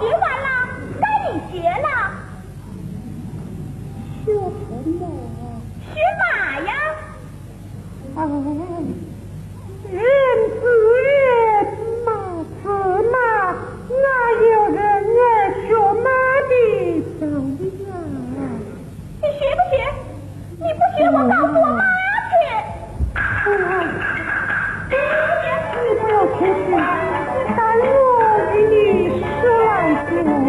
[0.00, 0.48] 学完了，
[0.98, 1.86] 该你学了。
[4.24, 4.34] 学什
[4.88, 5.00] 么？
[5.92, 6.24] 学马
[6.60, 6.70] 呀。
[8.16, 8.18] 啊。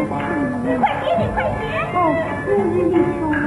[0.05, 1.93] 快点，你快点！
[1.93, 1.97] 哦，
[2.47, 3.40] 你你你。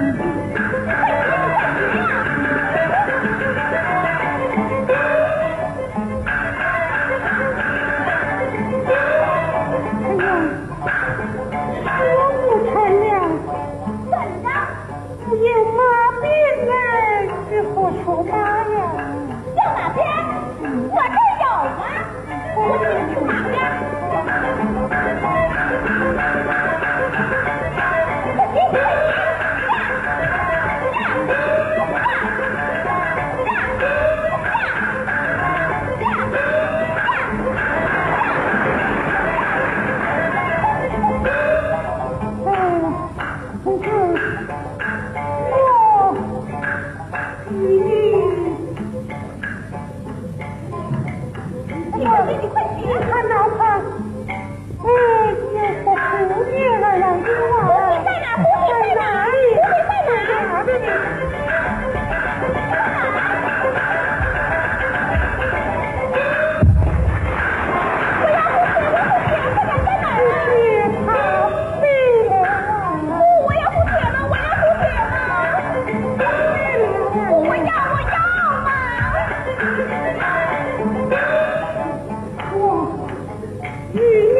[83.95, 84.31] Yee.